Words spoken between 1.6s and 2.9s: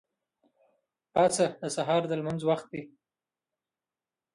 د سهار د لمونځ وخت دی.